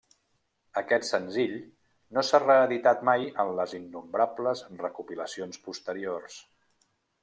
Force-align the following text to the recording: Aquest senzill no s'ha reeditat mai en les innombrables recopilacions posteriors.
Aquest 0.79 1.05
senzill 1.09 1.53
no 2.17 2.25
s'ha 2.31 2.41
reeditat 2.45 3.05
mai 3.13 3.29
en 3.45 3.55
les 3.61 3.79
innombrables 3.83 4.67
recopilacions 4.85 5.67
posteriors. 5.71 6.45